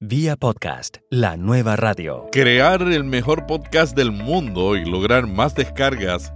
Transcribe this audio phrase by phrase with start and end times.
[0.00, 2.28] Vía podcast, la nueva radio.
[2.30, 6.32] Crear el mejor podcast del mundo y lograr más descargas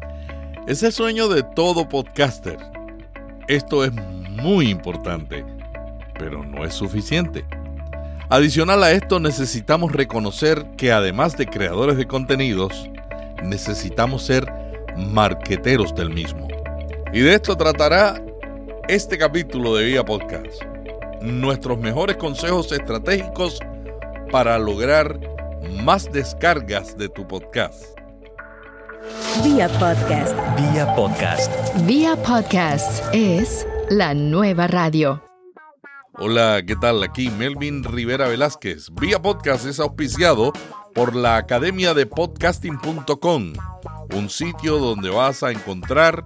[0.67, 2.59] es el sueño de todo podcaster.
[3.46, 5.45] Esto es muy importante,
[6.19, 7.45] pero no es suficiente.
[8.30, 12.90] Adicional a esto necesitamos reconocer que además de creadores de contenidos,
[13.44, 14.44] necesitamos ser
[14.97, 16.48] marqueteros del mismo.
[17.12, 18.20] Y de esto tratará
[18.88, 20.72] este capítulo de Vía Podcast
[21.23, 23.59] nuestros mejores consejos estratégicos
[24.30, 25.19] para lograr
[25.83, 27.85] más descargas de tu podcast.
[29.45, 30.37] Vía podcast.
[30.57, 31.51] Vía podcast.
[31.87, 35.23] Vía podcast es la nueva radio.
[36.15, 37.03] Hola, ¿qué tal?
[37.03, 38.91] Aquí Melvin Rivera Velázquez.
[39.01, 40.52] Vía podcast es auspiciado
[40.95, 43.55] por la Academia de Podcasting.com,
[44.15, 46.25] un sitio donde vas a encontrar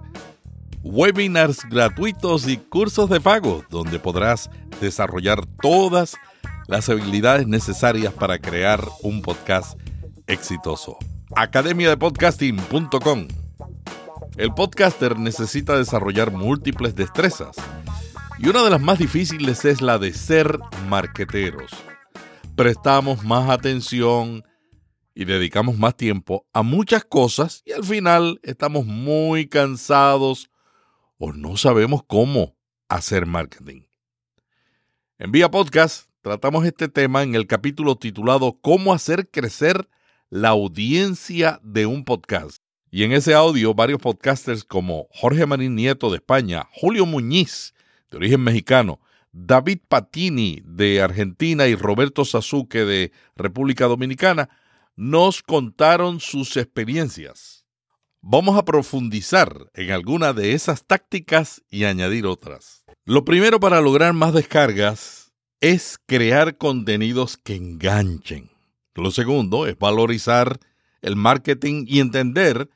[0.83, 4.49] webinars gratuitos y cursos de pago donde podrás
[4.79, 6.15] desarrollar todas
[6.67, 9.79] las habilidades necesarias para crear un podcast
[10.27, 10.97] exitoso.
[11.35, 13.27] Academia de Podcasting.com
[14.37, 17.55] El podcaster necesita desarrollar múltiples destrezas
[18.39, 21.71] y una de las más difíciles es la de ser marqueteros.
[22.55, 24.43] Prestamos más atención
[25.15, 30.51] y dedicamos más tiempo a muchas cosas y al final estamos muy cansados
[31.17, 32.55] o no sabemos cómo
[32.89, 33.81] hacer marketing.
[35.19, 39.89] En Vía Podcast tratamos este tema en el capítulo titulado Cómo hacer crecer
[40.29, 42.61] la audiencia de un podcast.
[42.89, 47.73] Y en ese audio varios podcasters como Jorge Marín Nieto de España, Julio Muñiz
[48.11, 48.99] de origen mexicano,
[49.31, 54.49] David Patini de Argentina y Roberto Sasuke de República Dominicana
[54.95, 57.56] nos contaron sus experiencias.
[58.21, 62.83] Vamos a profundizar en alguna de esas tácticas y añadir otras.
[63.05, 68.51] Lo primero para lograr más descargas es crear contenidos que enganchen.
[68.95, 70.59] Lo segundo es valorizar
[71.01, 72.69] el marketing y entender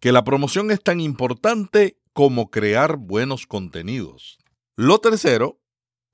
[0.00, 4.38] que la promoción es tan importante como crear buenos contenidos.
[4.76, 5.60] Lo tercero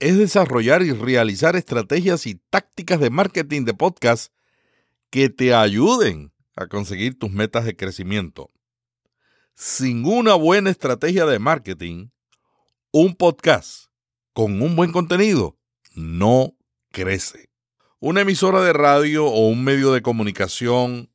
[0.01, 4.33] es desarrollar y realizar estrategias y tácticas de marketing de podcast
[5.11, 8.51] que te ayuden a conseguir tus metas de crecimiento
[9.55, 12.09] sin una buena estrategia de marketing,
[12.93, 13.87] un podcast
[14.33, 15.59] con un buen contenido
[15.95, 16.57] no
[16.91, 17.51] crece.
[18.01, 21.11] Una emisora de radio o un medio de comunicación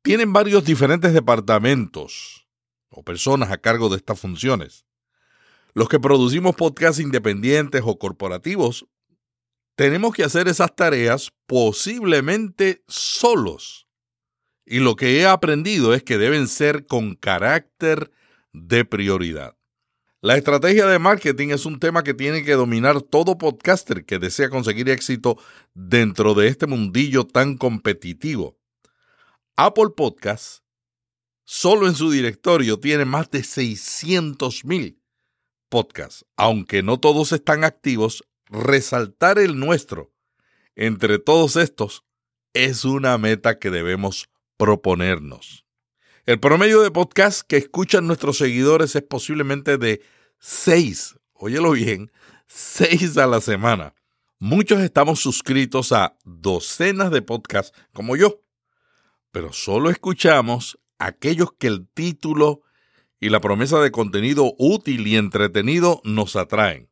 [0.00, 2.48] tienen varios diferentes departamentos
[2.88, 4.86] o personas a cargo de estas funciones.
[5.74, 8.86] Los que producimos podcasts independientes o corporativos
[9.74, 13.86] tenemos que hacer esas tareas posiblemente solos
[14.64, 18.10] y lo que he aprendido es que deben ser con carácter
[18.52, 19.56] de prioridad.
[20.20, 24.50] La estrategia de marketing es un tema que tiene que dominar todo podcaster que desea
[24.50, 25.36] conseguir éxito
[25.74, 28.56] dentro de este mundillo tan competitivo.
[29.56, 30.62] Apple Podcasts
[31.44, 35.02] solo en su directorio tiene más de 600 mil
[35.68, 36.24] podcasts.
[36.36, 40.12] Aunque no todos están activos, resaltar el nuestro
[40.76, 42.04] entre todos estos
[42.52, 45.64] es una meta que debemos proponernos.
[46.26, 50.02] El promedio de podcast que escuchan nuestros seguidores es posiblemente de
[50.38, 52.12] seis, óyelo bien,
[52.46, 53.94] seis a la semana.
[54.38, 58.42] Muchos estamos suscritos a docenas de podcasts como yo,
[59.30, 62.60] pero solo escuchamos aquellos que el título
[63.18, 66.91] y la promesa de contenido útil y entretenido nos atraen.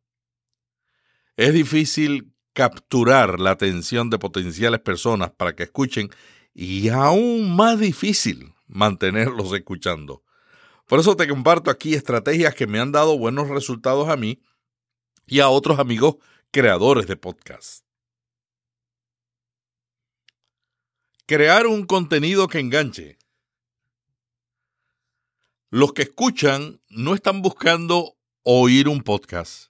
[1.40, 6.10] Es difícil capturar la atención de potenciales personas para que escuchen
[6.52, 10.22] y aún más difícil mantenerlos escuchando.
[10.84, 14.42] Por eso te comparto aquí estrategias que me han dado buenos resultados a mí
[15.26, 16.16] y a otros amigos
[16.50, 17.86] creadores de podcast.
[21.24, 23.16] Crear un contenido que enganche.
[25.70, 29.69] Los que escuchan no están buscando oír un podcast,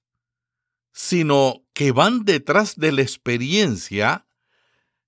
[0.93, 4.27] sino que van detrás de la experiencia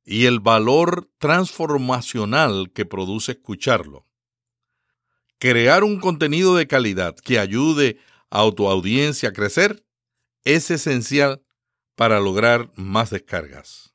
[0.05, 4.07] y el valor transformacional que produce escucharlo.
[5.39, 7.99] Crear un contenido de calidad que ayude
[8.31, 9.85] a tu audiencia a crecer
[10.45, 11.43] es esencial
[11.95, 13.93] para lograr más descargas.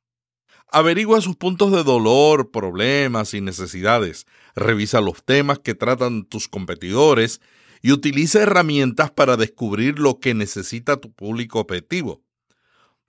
[0.70, 4.28] Averigua sus puntos de dolor, problemas y necesidades.
[4.56, 7.42] Revisa los temas que tratan tus competidores
[7.82, 12.24] y utiliza herramientas para descubrir lo que necesita tu público objetivo.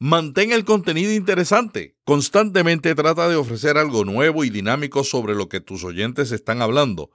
[0.00, 1.96] Mantén el contenido interesante.
[2.04, 7.10] Constantemente trata de ofrecer algo nuevo y dinámico sobre lo que tus oyentes están hablando.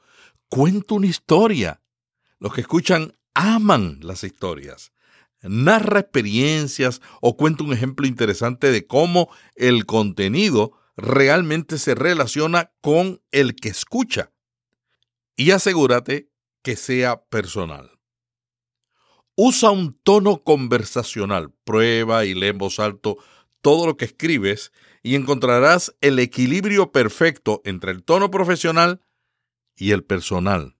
[0.49, 1.81] Cuenta una historia.
[2.39, 4.91] Los que escuchan aman las historias.
[5.41, 13.21] narra experiencias o cuenta un ejemplo interesante de cómo el contenido realmente se relaciona con
[13.31, 14.31] el que escucha.
[15.35, 16.29] Y asegúrate
[16.63, 17.91] que sea personal.
[19.35, 21.51] Usa un tono conversacional.
[21.63, 23.17] Prueba y lee en voz alto
[23.61, 24.71] todo lo que escribes
[25.01, 29.01] y encontrarás el equilibrio perfecto entre el tono profesional
[29.75, 30.75] y el personal.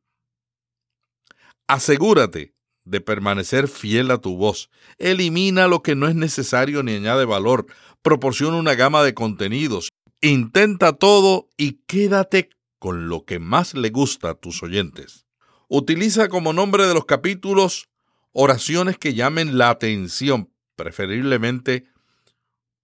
[1.68, 2.54] Asegúrate
[2.86, 4.70] de permanecer fiel a tu voz.
[4.98, 7.66] Elimina lo que no es necesario ni añade valor.
[8.02, 9.90] Proporciona una gama de contenidos.
[10.22, 12.50] Intenta todo y quédate
[12.80, 15.26] con lo que más le gusta a tus oyentes.
[15.68, 17.90] Utiliza como nombre de los capítulos
[18.32, 20.52] oraciones que llamen la atención.
[20.76, 21.86] Preferiblemente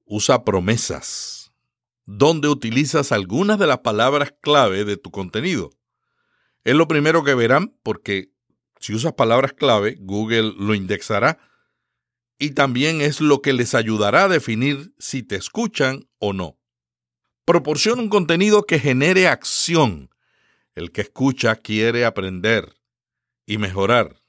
[0.06, 1.52] usa promesas,
[2.06, 5.72] donde utilizas algunas de las palabras clave de tu contenido.
[6.64, 8.32] Es lo primero que verán porque
[8.80, 11.38] si usas palabras clave, Google lo indexará
[12.38, 16.58] y también es lo que les ayudará a definir si te escuchan o no.
[17.46, 20.10] Proporciona un contenido que genere acción.
[20.80, 22.78] El que escucha quiere aprender
[23.46, 24.22] y mejorar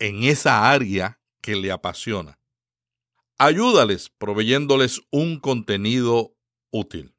[0.00, 2.40] en esa área que le apasiona.
[3.38, 6.34] Ayúdales proveyéndoles un contenido
[6.72, 7.14] útil.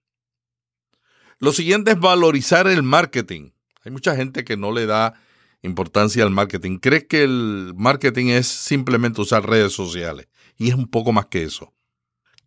[1.40, 3.52] Lo siguiente es valorizar el marketing.
[3.86, 5.14] Hay mucha gente que no le da
[5.62, 6.80] importancia al marketing.
[6.80, 10.28] Cree que el marketing es simplemente usar redes sociales
[10.58, 11.74] y es un poco más que eso.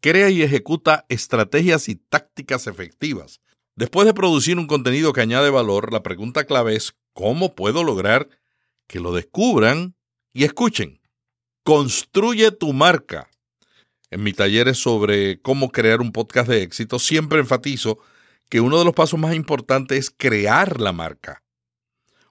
[0.03, 3.41] Crea y ejecuta estrategias y tácticas efectivas.
[3.77, 8.31] Después de producir un contenido que añade valor, la pregunta clave es ¿cómo puedo lograr
[8.87, 9.95] que lo descubran
[10.33, 11.01] y escuchen,
[11.63, 13.29] construye tu marca.
[14.11, 17.99] En mis talleres sobre cómo crear un podcast de éxito, siempre enfatizo
[18.49, 21.43] que uno de los pasos más importantes es crear la marca.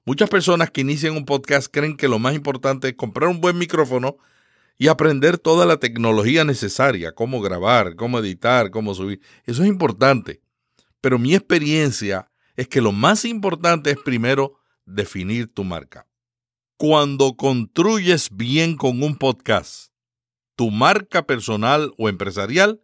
[0.03, 3.57] Muchas personas que inician un podcast creen que lo más importante es comprar un buen
[3.57, 4.17] micrófono
[4.77, 9.21] y aprender toda la tecnología necesaria, cómo grabar, cómo editar, cómo subir.
[9.45, 10.41] Eso es importante.
[11.05, 14.57] Pero mi experiencia es que lo más importante es primero
[14.87, 16.07] definir tu marca.
[16.77, 19.91] Cuando construyes bien con un podcast
[20.55, 22.81] tu marca personal o empresarial,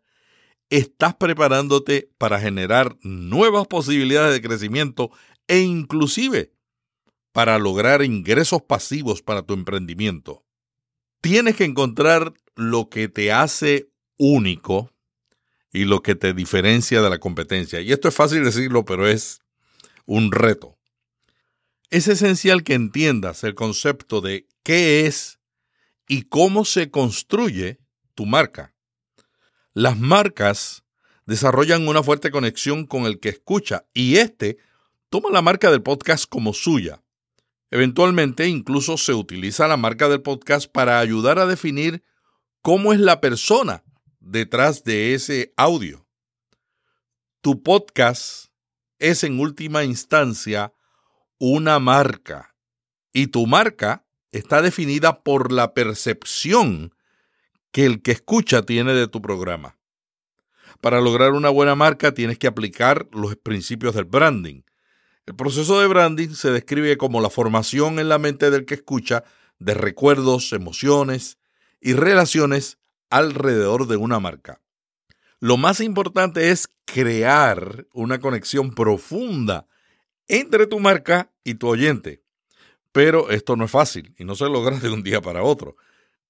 [0.70, 5.10] estás preparándote para generar nuevas posibilidades de crecimiento
[5.48, 6.54] e inclusive
[7.32, 10.46] para lograr ingresos pasivos para tu emprendimiento.
[11.22, 13.90] Tienes que encontrar lo que te hace
[14.20, 14.92] único
[15.72, 17.82] y lo que te diferencia de la competencia.
[17.82, 19.40] Y esto es fácil decirlo, pero es
[20.06, 20.78] un reto.
[21.90, 25.40] Es esencial que entiendas el concepto de qué es
[26.08, 27.80] y cómo se construye
[28.16, 28.74] tu marca.
[29.74, 30.84] Las marcas
[31.26, 34.58] desarrollan una fuerte conexión con el que escucha y éste
[35.10, 37.02] toma la marca del podcast como suya.
[37.70, 42.04] Eventualmente incluso se utiliza la marca del podcast para ayudar a definir
[42.62, 43.84] cómo es la persona
[44.22, 46.08] detrás de ese audio.
[47.42, 48.46] Tu podcast
[49.00, 50.74] es en última instancia
[51.40, 52.56] una marca
[53.12, 56.94] y tu marca está definida por la percepción
[57.72, 59.78] que el que escucha tiene de tu programa.
[60.82, 64.62] Para lograr una buena marca tienes que aplicar los principios del branding.
[65.26, 69.24] El proceso de branding se describe como la formación en la mente del que escucha
[69.58, 71.38] de recuerdos, emociones
[71.80, 72.78] y relaciones
[73.12, 74.62] alrededor de una marca.
[75.40, 79.68] Lo más importante es crear una conexión profunda
[80.28, 82.24] entre tu marca y tu oyente.
[82.92, 85.76] Pero esto no es fácil y no se logra de un día para otro.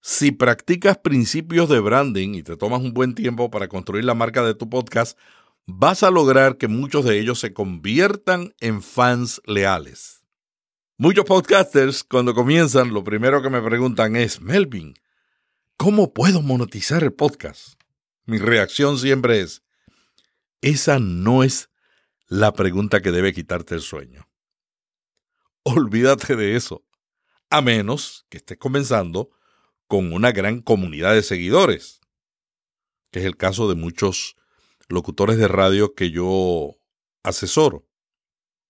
[0.01, 4.44] Si practicas principios de branding y te tomas un buen tiempo para construir la marca
[4.44, 5.17] de tu podcast,
[5.65, 10.24] vas a lograr que muchos de ellos se conviertan en fans leales.
[10.98, 14.94] Muchos podcasters cuando comienzan lo primero que me preguntan es, Melvin,
[15.81, 17.73] ¿cómo puedo monetizar el podcast?
[18.25, 19.63] Mi reacción siempre es,
[20.61, 21.71] esa no es
[22.27, 24.29] la pregunta que debe quitarte el sueño.
[25.63, 26.85] Olvídate de eso,
[27.50, 29.31] a menos que estés comenzando
[29.88, 32.00] con una gran comunidad de seguidores,
[33.09, 34.35] que es el caso de muchos
[34.88, 36.75] locutores de radio que yo
[37.23, 37.88] asesoro.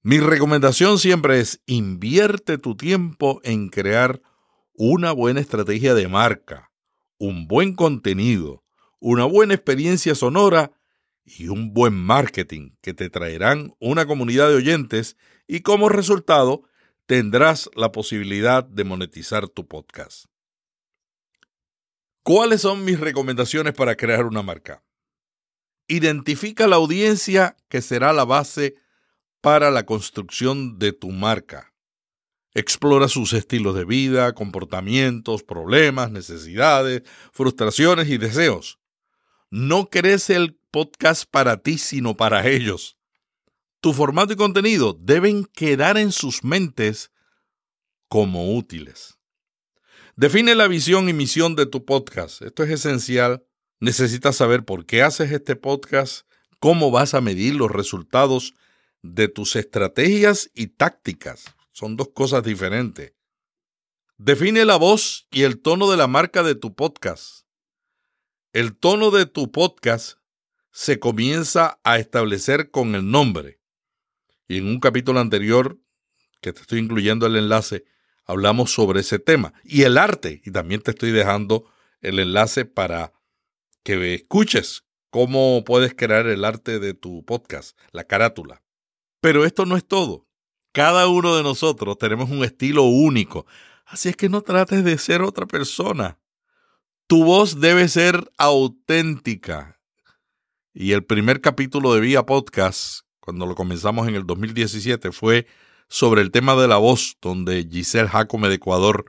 [0.02, 4.22] Mi recomendación siempre es invierte tu tiempo en crear
[4.76, 6.71] una buena estrategia de marca,
[7.22, 8.64] un buen contenido,
[9.00, 10.72] una buena experiencia sonora
[11.24, 16.64] y un buen marketing que te traerán una comunidad de oyentes y como resultado
[17.06, 20.26] tendrás la posibilidad de monetizar tu podcast.
[22.24, 24.84] ¿Cuáles son mis recomendaciones para crear una marca?
[25.88, 28.74] Identifica la audiencia que será la base
[29.42, 31.71] para la construcción de tu marca.
[32.54, 38.80] Explora sus estilos de vida, comportamientos, problemas, necesidades, frustraciones y deseos.
[39.50, 42.98] No crece el podcast para ti, sino para ellos.
[43.80, 47.12] Tu formato y contenido deben quedar en sus mentes
[48.10, 49.18] como útiles.
[50.18, 52.42] Define la visión y misión de tu podcast.
[52.42, 53.44] Esto es esencial.
[53.80, 56.28] Necesitas saber por qué haces este podcast,
[56.60, 58.54] cómo vas a medir los resultados
[59.02, 61.46] de tus estrategias y tácticas.
[61.72, 63.14] Son dos cosas diferentes.
[64.18, 67.46] Define la voz y el tono de la marca de tu podcast.
[68.54, 70.18] El tono de tu podcast
[70.72, 73.62] se comienza a establecer con el nombre.
[74.48, 75.80] Y en un capítulo anterior,
[76.42, 77.86] que te estoy incluyendo el enlace,
[78.26, 79.54] hablamos sobre ese tema.
[79.64, 83.14] Y el arte, y también te estoy dejando el enlace para
[83.84, 88.62] que escuches cómo puedes crear el arte de tu podcast, la carátula.
[89.22, 90.28] Pero esto no es todo.
[90.74, 93.46] Cada uno de nosotros tenemos un estilo único.
[93.86, 96.18] Así es que no trates de ser otra persona.
[97.08, 99.82] Tu voz debe ser auténtica.
[100.74, 105.46] Y el primer capítulo de Vía Podcast, cuando lo comenzamos en el 2017, fue
[105.90, 109.04] sobre el tema de la voz, donde Giselle Jacome de Ecuador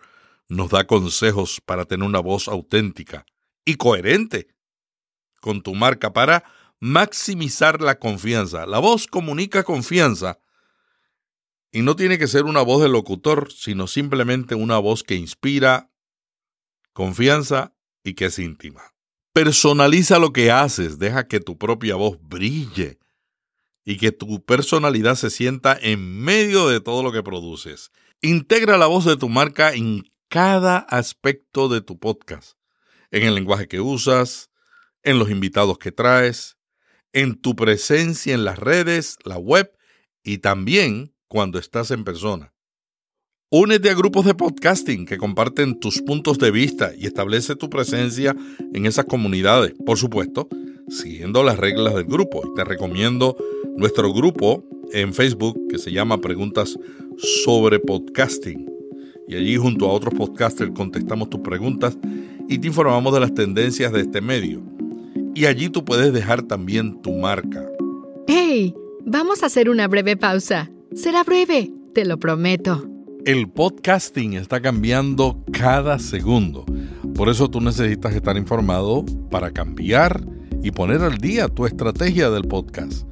[0.48, 3.24] nos da consejos para tener una voz auténtica
[3.64, 4.48] y coherente
[5.40, 6.42] con tu marca para
[6.80, 8.66] maximizar la confianza.
[8.66, 10.40] La voz comunica confianza
[11.72, 15.90] y no tiene que ser una voz de locutor, sino simplemente una voz que inspira
[16.92, 17.74] confianza
[18.04, 18.82] y que es íntima.
[19.32, 22.98] Personaliza lo que haces, deja que tu propia voz brille
[23.84, 27.90] y que tu personalidad se sienta en medio de todo lo que produces.
[28.20, 32.58] Integra la voz de tu marca en cada aspecto de tu podcast,
[33.10, 34.50] en el lenguaje que usas,
[35.02, 36.58] en los invitados que traes,
[37.12, 39.72] en tu presencia en las redes, la web
[40.22, 42.52] y también cuando estás en persona.
[43.50, 48.36] Únete a grupos de podcasting que comparten tus puntos de vista y establece tu presencia
[48.74, 50.46] en esas comunidades, por supuesto,
[50.90, 52.42] siguiendo las reglas del grupo.
[52.54, 53.34] Te recomiendo
[53.78, 54.62] nuestro grupo
[54.92, 56.78] en Facebook que se llama Preguntas
[57.16, 58.70] sobre Podcasting.
[59.26, 61.96] Y allí junto a otros podcasters contestamos tus preguntas
[62.46, 64.60] y te informamos de las tendencias de este medio.
[65.34, 67.66] Y allí tú puedes dejar también tu marca.
[68.26, 68.74] ¡Hey!
[69.06, 70.71] Vamos a hacer una breve pausa.
[70.94, 72.86] Será breve, te lo prometo.
[73.24, 76.66] El podcasting está cambiando cada segundo.
[77.14, 80.22] Por eso tú necesitas estar informado para cambiar
[80.62, 83.06] y poner al día tu estrategia del podcast.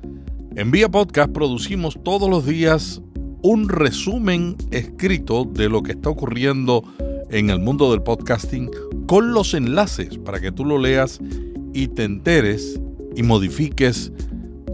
[0.57, 3.01] En Vía Podcast producimos todos los días
[3.43, 6.85] un resumen escrito de lo que está ocurriendo
[7.31, 8.71] en el mundo del podcasting
[9.07, 11.19] con los enlaces para que tú lo leas
[11.73, 12.79] y te enteres
[13.17, 14.13] y modifiques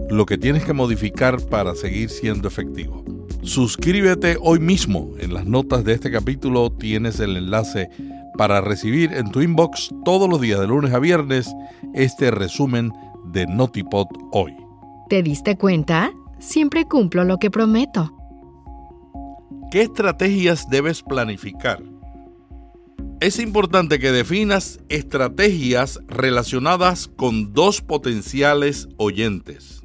[0.09, 3.03] lo que tienes que modificar para seguir siendo efectivo.
[3.41, 5.11] Suscríbete hoy mismo.
[5.19, 7.89] En las notas de este capítulo tienes el enlace
[8.37, 11.53] para recibir en tu inbox todos los días de lunes a viernes
[11.93, 12.91] este resumen
[13.25, 14.55] de Notipod hoy.
[15.09, 16.11] ¿Te diste cuenta?
[16.39, 18.13] Siempre cumplo lo que prometo.
[19.71, 21.81] ¿Qué estrategias debes planificar?
[23.19, 29.76] Es importante que definas estrategias relacionadas con dos potenciales oyentes.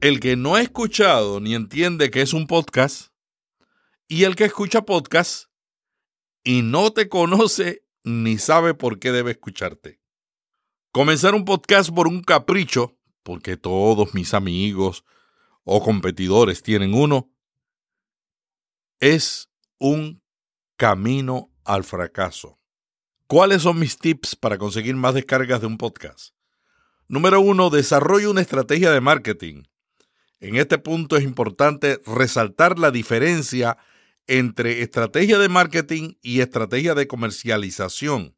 [0.00, 3.12] El que no ha escuchado ni entiende que es un podcast
[4.08, 5.50] y el que escucha podcast
[6.42, 10.00] y no te conoce ni sabe por qué debe escucharte.
[10.90, 15.04] Comenzar un podcast por un capricho, porque todos mis amigos
[15.64, 17.30] o competidores tienen uno,
[19.00, 20.22] es un
[20.78, 22.58] camino al fracaso.
[23.26, 26.34] ¿Cuáles son mis tips para conseguir más descargas de un podcast?
[27.06, 29.64] Número uno, desarrolla una estrategia de marketing.
[30.40, 33.76] En este punto es importante resaltar la diferencia
[34.26, 38.34] entre estrategia de marketing y estrategia de comercialización.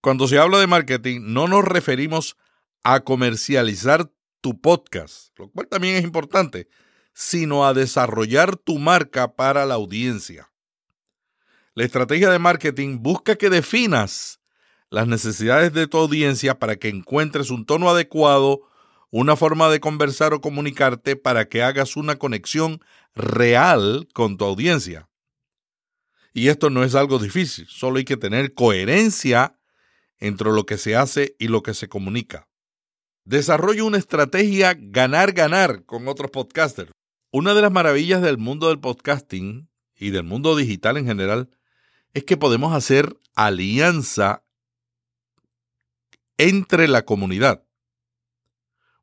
[0.00, 2.36] Cuando se habla de marketing, no nos referimos
[2.84, 6.68] a comercializar tu podcast, lo cual también es importante,
[7.14, 10.50] sino a desarrollar tu marca para la audiencia.
[11.74, 14.40] La estrategia de marketing busca que definas
[14.90, 18.62] las necesidades de tu audiencia para que encuentres un tono adecuado,
[19.10, 22.80] una forma de conversar o comunicarte para que hagas una conexión
[23.14, 25.08] real con tu audiencia.
[26.32, 29.58] Y esto no es algo difícil, solo hay que tener coherencia
[30.18, 32.48] entre lo que se hace y lo que se comunica.
[33.24, 36.92] Desarrolla una estrategia ganar-ganar con otros podcasters.
[37.30, 41.50] Una de las maravillas del mundo del podcasting y del mundo digital en general
[42.14, 44.44] es que podemos hacer alianza
[46.38, 47.67] entre la comunidad.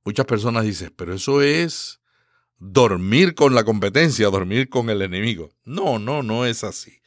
[0.05, 1.99] Muchas personas dicen, pero eso es
[2.59, 5.49] dormir con la competencia, dormir con el enemigo.
[5.63, 7.01] No, no, no es así.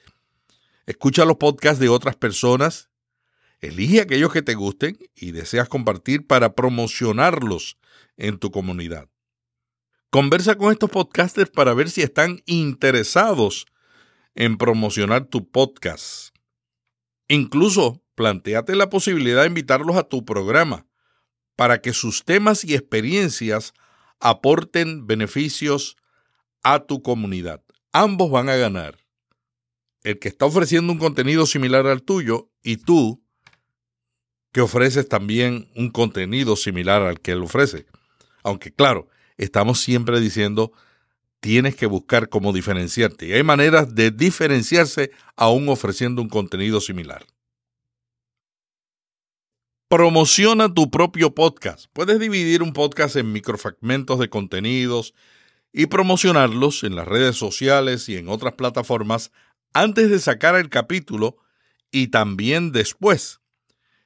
[0.84, 2.90] Escucha los podcasts de otras personas,
[3.60, 7.78] elige aquellos que te gusten y deseas compartir para promocionarlos
[8.16, 9.08] en tu comunidad.
[10.10, 13.66] Conversa con estos podcasters para ver si están interesados
[14.34, 16.34] en promocionar tu podcast.
[17.28, 20.87] Incluso planteate la posibilidad de invitarlos a tu programa
[21.58, 23.74] para que sus temas y experiencias
[24.20, 25.96] aporten beneficios
[26.62, 27.64] a tu comunidad.
[27.92, 28.96] Ambos van a ganar.
[30.04, 33.24] El que está ofreciendo un contenido similar al tuyo y tú
[34.52, 37.86] que ofreces también un contenido similar al que él ofrece.
[38.44, 40.70] Aunque claro, estamos siempre diciendo,
[41.40, 43.26] tienes que buscar cómo diferenciarte.
[43.26, 47.26] Y hay maneras de diferenciarse aún ofreciendo un contenido similar.
[49.88, 51.86] Promociona tu propio podcast.
[51.94, 55.14] Puedes dividir un podcast en microfragmentos de contenidos
[55.72, 59.32] y promocionarlos en las redes sociales y en otras plataformas
[59.72, 61.38] antes de sacar el capítulo
[61.90, 63.40] y también después.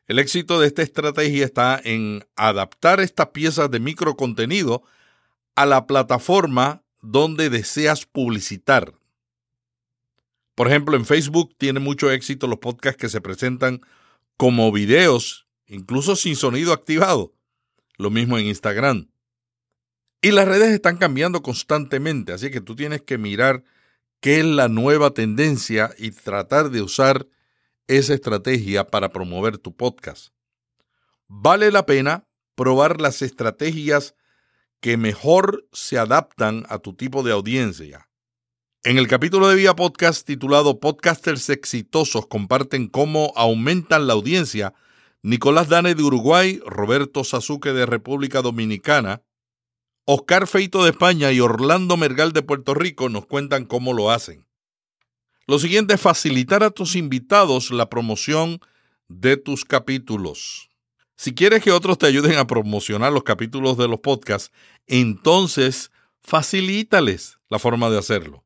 [0.07, 4.85] El éxito de esta estrategia está en adaptar estas piezas de microcontenido
[5.57, 8.95] a la plataforma donde deseas publicitar.
[10.55, 13.81] Por ejemplo, en Facebook tiene mucho éxito los podcasts que se presentan
[14.37, 17.35] como videos incluso sin sonido activado.
[17.97, 19.11] Lo mismo en Instagram.
[20.21, 23.65] Y las redes están cambiando constantemente, así que tú tienes que mirar
[24.21, 27.27] qué es la nueva tendencia y tratar de usar
[27.89, 30.33] esa estrategia para promover tu podcast.
[31.27, 34.15] Vale la pena probar las estrategias
[34.81, 38.09] que mejor se adaptan a tu tipo de audiencia.
[38.85, 44.75] En el capítulo de Vía Podcast titulado Podcasters exitosos comparten cómo aumentan la audiencia,
[45.25, 49.23] Nicolás Dane de Uruguay, Roberto Sasuke de República Dominicana,
[50.05, 54.49] Oscar Feito de España y Orlando Mergal de Puerto Rico nos cuentan cómo lo hacen.
[55.47, 58.59] Lo siguiente es facilitar a tus invitados la promoción
[59.07, 60.71] de tus capítulos.
[61.15, 64.51] Si quieres que otros te ayuden a promocionar los capítulos de los podcasts,
[64.89, 68.45] entonces facilítales la forma de hacerlo.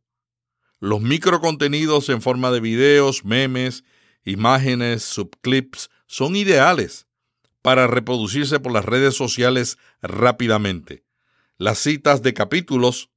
[0.78, 3.82] Los microcontenidos en forma de videos, memes,
[4.24, 7.06] imágenes, subclips son ideales
[7.62, 11.04] para reproducirse por las redes sociales rápidamente.
[11.58, 13.10] Las citas de capítulos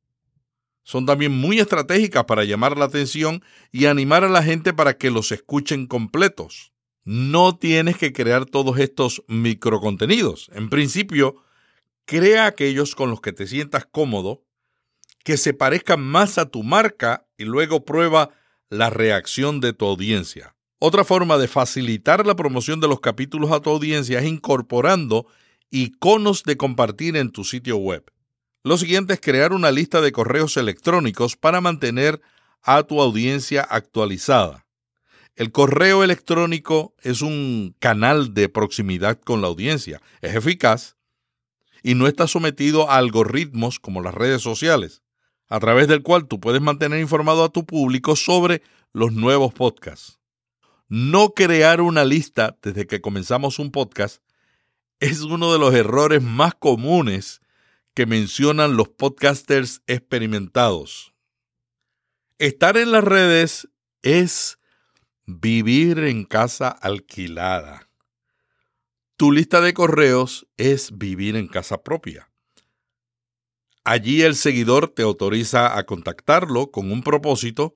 [0.84, 5.12] son también muy estratégicas para llamar la atención y animar a la gente para que
[5.12, 6.74] los escuchen completos.
[7.04, 10.50] No tienes que crear todos estos microcontenidos.
[10.54, 11.44] En principio,
[12.06, 14.44] crea aquellos con los que te sientas cómodo,
[15.24, 18.32] que se parezcan más a tu marca y luego prueba
[18.70, 20.56] la reacción de tu audiencia.
[20.82, 25.28] Otra forma de facilitar la promoción de los capítulos a tu audiencia es incorporando
[25.72, 28.10] iconos de compartir en tu sitio web.
[28.64, 32.22] Lo siguiente es crear una lista de correos electrónicos para mantener
[32.62, 34.66] a tu audiencia actualizada.
[35.36, 40.96] El correo electrónico es un canal de proximidad con la audiencia, es eficaz
[41.84, 45.02] y no está sometido a algoritmos como las redes sociales,
[45.50, 48.62] a través del cual tú puedes mantener informado a tu público sobre
[48.94, 50.19] los nuevos podcasts.
[50.92, 54.24] No crear una lista desde que comenzamos un podcast
[55.00, 57.42] es uno de los errores más comunes
[57.94, 61.14] que mencionan los podcasters experimentados.
[62.40, 63.70] Estar en las redes
[64.02, 64.58] es
[65.28, 67.88] vivir en casa alquilada.
[69.16, 72.32] Tu lista de correos es vivir en casa propia.
[73.84, 77.76] Allí el seguidor te autoriza a contactarlo con un propósito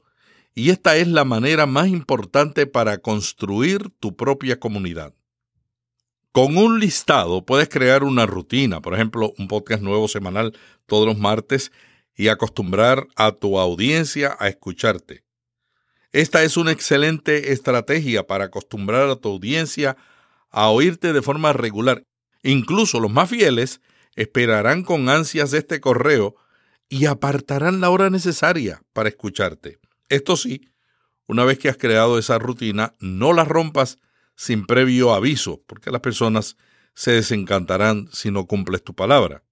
[0.55, 5.13] y esta es la manera más importante para construir tu propia comunidad.
[6.31, 11.17] Con un listado puedes crear una rutina, por ejemplo, un podcast nuevo semanal todos los
[11.17, 11.71] martes
[12.15, 15.23] y acostumbrar a tu audiencia a escucharte.
[16.11, 19.97] Esta es una excelente estrategia para acostumbrar a tu audiencia
[20.49, 22.05] a oírte de forma regular.
[22.43, 23.81] Incluso los más fieles
[24.15, 26.35] esperarán con ansias este correo
[26.89, 29.79] y apartarán la hora necesaria para escucharte.
[30.09, 30.69] Esto sí,
[31.27, 33.99] una vez que has creado esa rutina, no la rompas
[34.35, 36.57] sin previo aviso, porque las personas
[36.93, 39.43] se desencantarán si no cumples tu palabra.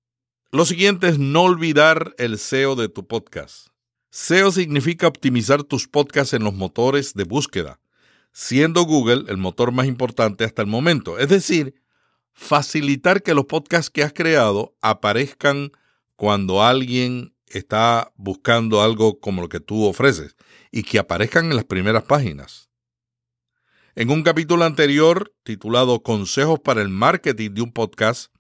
[0.51, 3.67] Lo siguiente es no olvidar el SEO de tu podcast.
[4.09, 7.79] SEO significa optimizar tus podcasts en los motores de búsqueda,
[8.33, 11.17] siendo Google el motor más importante hasta el momento.
[11.17, 11.75] Es decir,
[12.33, 15.71] facilitar que los podcasts que has creado aparezcan
[16.17, 20.35] cuando alguien está buscando algo como lo que tú ofreces
[20.71, 22.69] y que aparezcan en las primeras páginas.
[23.95, 28.33] En un capítulo anterior, titulado Consejos para el Marketing de un Podcast,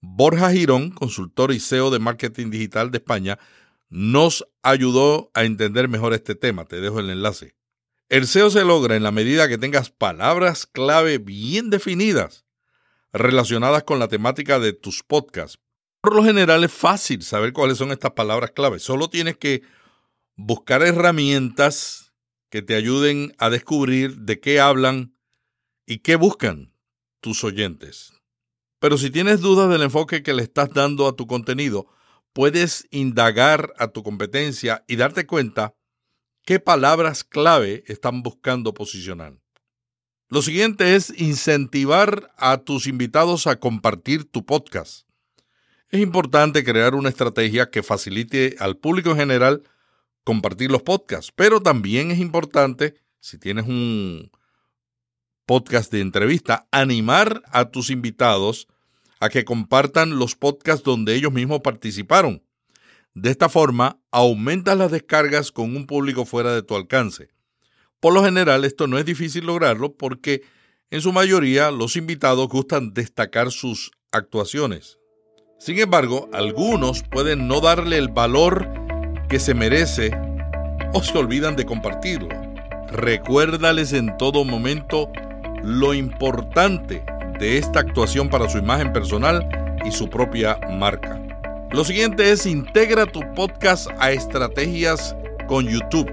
[0.00, 3.38] Borja Girón, consultor y CEO de marketing digital de España,
[3.88, 6.64] nos ayudó a entender mejor este tema.
[6.64, 7.56] Te dejo el enlace.
[8.08, 12.46] El SEO se logra en la medida que tengas palabras clave bien definidas
[13.12, 15.58] relacionadas con la temática de tus podcasts.
[16.00, 18.78] Por lo general es fácil saber cuáles son estas palabras clave.
[18.78, 19.62] Solo tienes que
[20.36, 22.12] buscar herramientas
[22.50, 25.14] que te ayuden a descubrir de qué hablan
[25.86, 26.72] y qué buscan
[27.20, 28.12] tus oyentes.
[28.78, 31.88] Pero si tienes dudas del enfoque que le estás dando a tu contenido,
[32.32, 35.74] puedes indagar a tu competencia y darte cuenta
[36.44, 39.36] qué palabras clave están buscando posicionar.
[40.30, 45.07] Lo siguiente es incentivar a tus invitados a compartir tu podcast.
[45.90, 49.62] Es importante crear una estrategia que facilite al público en general
[50.22, 54.30] compartir los podcasts, pero también es importante, si tienes un
[55.46, 58.68] podcast de entrevista, animar a tus invitados
[59.18, 62.42] a que compartan los podcasts donde ellos mismos participaron.
[63.14, 67.30] De esta forma, aumentas las descargas con un público fuera de tu alcance.
[67.98, 70.42] Por lo general, esto no es difícil lograrlo porque
[70.90, 74.97] en su mayoría los invitados gustan destacar sus actuaciones.
[75.58, 78.68] Sin embargo, algunos pueden no darle el valor
[79.28, 80.12] que se merece
[80.94, 82.28] o se olvidan de compartirlo.
[82.92, 85.10] Recuérdales en todo momento
[85.64, 87.02] lo importante
[87.40, 89.48] de esta actuación para su imagen personal
[89.84, 91.20] y su propia marca.
[91.72, 95.16] Lo siguiente es integra tu podcast a estrategias
[95.48, 96.08] con YouTube.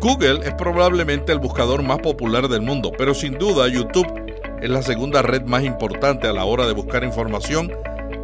[0.00, 4.08] Google es probablemente el buscador más popular del mundo, pero sin duda YouTube
[4.60, 7.70] es la segunda red más importante a la hora de buscar información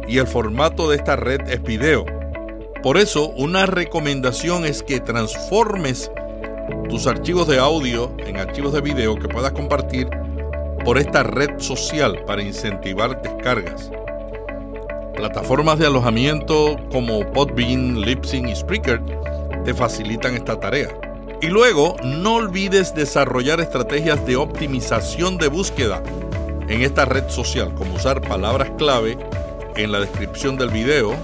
[0.07, 2.05] y el formato de esta red es video.
[2.81, 6.11] Por eso, una recomendación es que transformes
[6.89, 10.09] tus archivos de audio en archivos de video que puedas compartir
[10.85, 13.91] por esta red social para incentivar descargas.
[15.15, 19.01] Plataformas de alojamiento como Podbean, Libsyn y Spreaker
[19.65, 20.89] te facilitan esta tarea.
[21.41, 26.01] Y luego, no olvides desarrollar estrategias de optimización de búsqueda
[26.67, 29.17] en esta red social, como usar palabras clave
[29.77, 31.15] en la descripción del video.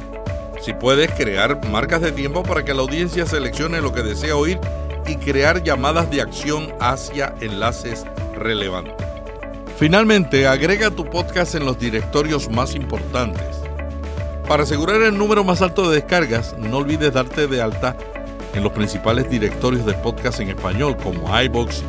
[0.61, 4.59] Si puedes crear marcas de tiempo para que la audiencia seleccione lo que desea oír
[5.07, 8.05] y crear llamadas de acción hacia enlaces
[8.37, 8.95] relevantes.
[9.77, 13.43] Finalmente, agrega tu podcast en los directorios más importantes.
[14.47, 17.97] Para asegurar el número más alto de descargas, no olvides darte de alta
[18.53, 21.83] en los principales directorios de podcast en español como iBox,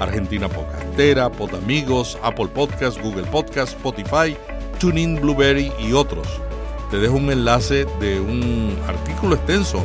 [0.00, 4.36] Argentina Podcastera, Podamigos, Apple Podcast, Google Podcast, Spotify,
[4.84, 6.26] TuneIn, Blueberry y otros.
[6.90, 9.82] Te dejo un enlace de un artículo extenso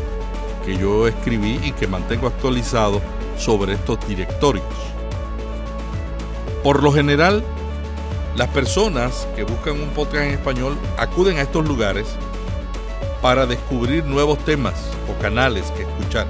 [0.65, 2.99] que yo escribí y que mantengo actualizado
[3.37, 4.65] sobre estos directorios.
[6.63, 7.45] Por lo general,
[8.35, 12.07] las personas que buscan un podcast en español acuden a estos lugares
[13.21, 14.75] para descubrir nuevos temas
[15.07, 16.27] o canales que escuchar.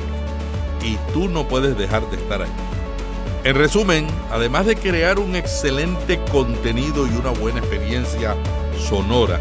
[0.83, 2.51] Y tú no puedes dejar de estar ahí.
[3.45, 8.35] En resumen, además de crear un excelente contenido y una buena experiencia
[8.79, 9.39] sonora,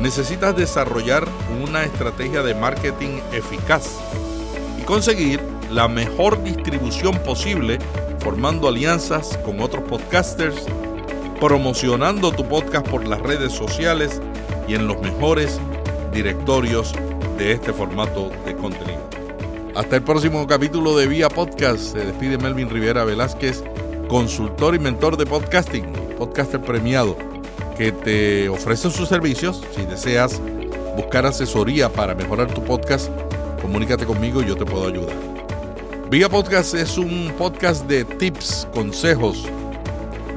[0.00, 1.26] necesitas desarrollar
[1.62, 3.98] una estrategia de marketing eficaz
[4.80, 7.78] y conseguir la mejor distribución posible
[8.20, 10.66] formando alianzas con otros podcasters,
[11.40, 14.20] promocionando tu podcast por las redes sociales
[14.66, 15.60] y en los mejores
[16.12, 16.94] directorios
[17.36, 19.04] de este formato de contenido.
[19.74, 21.80] Hasta el próximo capítulo de Vía Podcast.
[21.80, 23.64] Se despide Melvin Rivera Velázquez,
[24.08, 27.16] consultor y mentor de podcasting, podcaster premiado,
[27.76, 29.62] que te ofrece sus servicios.
[29.74, 30.40] Si deseas
[30.96, 33.10] buscar asesoría para mejorar tu podcast,
[33.60, 35.16] comunícate conmigo y yo te puedo ayudar.
[36.10, 39.44] Vía Podcast es un podcast de tips, consejos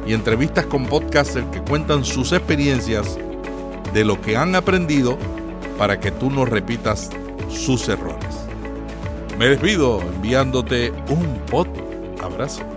[0.08, 3.18] y entrevistas con podcasters que cuentan sus experiencias
[3.94, 5.18] de lo que han aprendido
[5.78, 7.10] para que tú no repitas
[7.50, 8.26] sus errores.
[9.38, 11.68] Me despido enviándote un pod
[12.24, 12.77] abrazo.